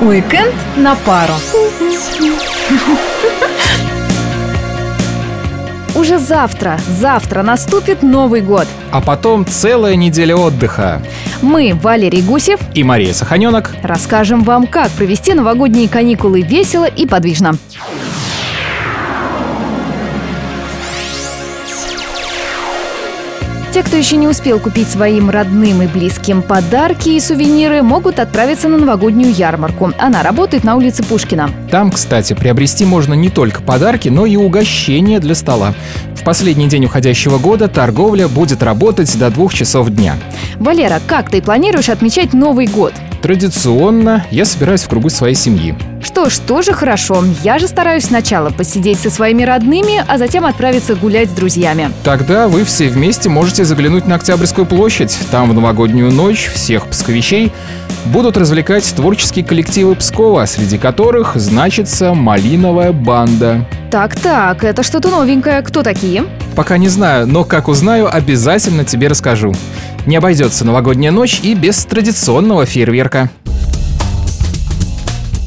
[0.00, 1.34] Уикенд на пару.
[5.96, 8.68] Уже завтра, завтра наступит Новый год.
[8.92, 11.02] А потом целая неделя отдыха.
[11.42, 13.74] Мы, Валерий Гусев, И Мария Саханенок.
[13.82, 17.56] расскажем вам, как провести новогодние каникулы весело и подвижно.
[23.78, 28.66] Те, кто еще не успел купить своим родным и близким подарки и сувениры, могут отправиться
[28.66, 29.92] на новогоднюю ярмарку.
[29.98, 31.48] Она работает на улице Пушкина.
[31.70, 35.74] Там, кстати, приобрести можно не только подарки, но и угощения для стола.
[36.16, 40.16] В последний день уходящего года торговля будет работать до двух часов дня.
[40.58, 42.94] Валера, как ты планируешь отмечать Новый год?
[43.22, 45.74] Традиционно я собираюсь в кругу своей семьи.
[46.02, 47.24] Что ж, тоже хорошо.
[47.42, 51.90] Я же стараюсь сначала посидеть со своими родными, а затем отправиться гулять с друзьями.
[52.04, 55.18] Тогда вы все вместе можете заглянуть на Октябрьскую площадь.
[55.30, 57.52] Там в новогоднюю ночь всех псковичей
[58.06, 63.66] будут развлекать творческие коллективы Пскова, среди которых значится «Малиновая банда».
[63.90, 65.62] Так-так, это что-то новенькое.
[65.62, 66.24] Кто такие?
[66.54, 69.54] Пока не знаю, но как узнаю, обязательно тебе расскажу.
[70.08, 73.28] Не обойдется новогодняя ночь и без традиционного фейерверка.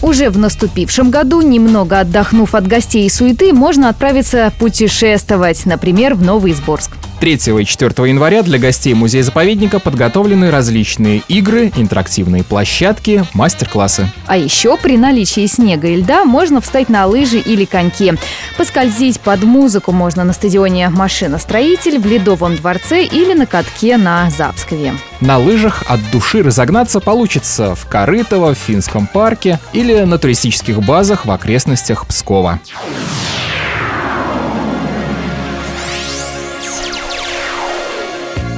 [0.00, 6.22] Уже в наступившем году, немного отдохнув от гостей и суеты, можно отправиться путешествовать, например, в
[6.22, 6.92] Новый Изборск.
[7.24, 14.10] 3 и 4 января для гостей музея-заповедника подготовлены различные игры, интерактивные площадки, мастер-классы.
[14.26, 18.12] А еще при наличии снега и льда можно встать на лыжи или коньки.
[18.58, 24.92] Поскользить под музыку можно на стадионе «Машиностроитель», в Ледовом дворце или на катке на Запскове.
[25.20, 31.24] На лыжах от души разогнаться получится в Корытово, в Финском парке или на туристических базах
[31.24, 32.60] в окрестностях Пскова.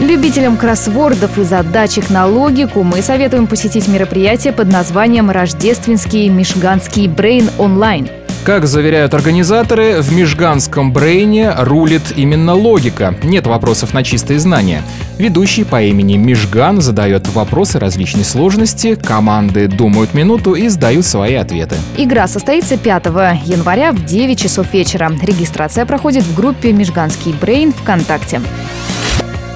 [0.00, 7.48] Любителям кроссвордов и задачек на логику мы советуем посетить мероприятие под названием «Рождественский Мишганский Брейн
[7.56, 8.06] онлайн».
[8.44, 13.12] Как заверяют организаторы, в Межганском брейне рулит именно логика.
[13.24, 14.82] Нет вопросов на чистые знания.
[15.18, 21.74] Ведущий по имени Мишган задает вопросы различной сложности, команды думают минуту и сдают свои ответы.
[21.96, 23.06] Игра состоится 5
[23.46, 25.10] января в 9 часов вечера.
[25.22, 28.42] Регистрация проходит в группе «Межганский Брейн» ВКонтакте.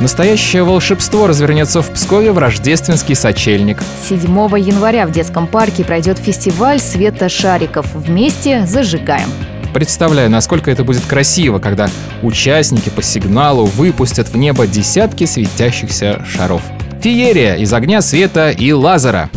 [0.01, 3.77] Настоящее волшебство развернется в Пскове в рождественский сочельник.
[4.09, 4.19] 7
[4.59, 7.87] января в детском парке пройдет фестиваль света шариков.
[7.95, 9.29] Вместе зажигаем.
[9.75, 11.91] Представляю, насколько это будет красиво, когда
[12.23, 16.63] участники по сигналу выпустят в небо десятки светящихся шаров.
[17.03, 19.29] Феерия из огня, света и лазера.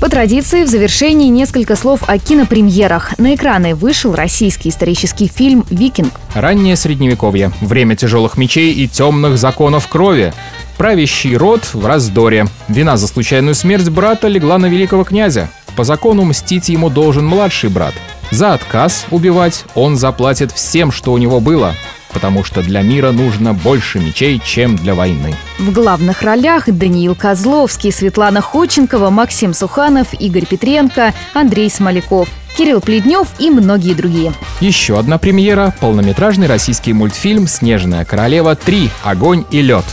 [0.00, 3.18] По традиции, в завершении несколько слов о кинопремьерах.
[3.18, 6.12] На экраны вышел российский исторический фильм «Викинг».
[6.34, 7.50] Раннее средневековье.
[7.62, 10.34] Время тяжелых мечей и темных законов крови.
[10.76, 12.46] Правящий род в раздоре.
[12.68, 15.48] Вина за случайную смерть брата легла на великого князя.
[15.76, 17.94] По закону мстить ему должен младший брат.
[18.30, 21.74] За отказ убивать он заплатит всем, что у него было,
[22.12, 25.34] потому что для мира нужно больше мечей, чем для войны.
[25.58, 33.28] В главных ролях Даниил Козловский, Светлана Ходченкова, Максим Суханов, Игорь Петренко, Андрей Смоляков, Кирилл Пледнев
[33.38, 34.32] и многие другие.
[34.60, 38.90] Еще одна премьера– полнометражный российский мультфильм «Снежная королева 3.
[39.04, 39.84] Огонь и лед».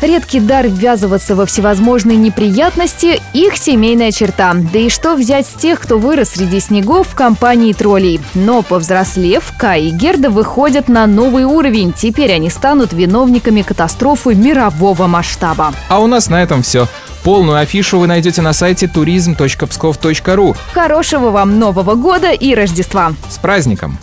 [0.00, 4.54] Редкий дар ввязываться во всевозможные неприятности– их семейная черта.
[4.54, 8.20] Да и что взять с тех, кто вырос среди снегов в компании троллей.
[8.34, 11.92] Но повзрослев, Кай и Герда выходят на новый уровень.
[11.92, 15.74] Теперь они станут виновниками катастрофы мирового масштаба.
[15.88, 16.88] А у нас на этом все.
[17.22, 20.56] Полную афишу вы найдете на сайте turism.pskov.ru.
[20.72, 23.12] Хорошего вам Нового года и Рождества!
[23.28, 23.98] С праздником!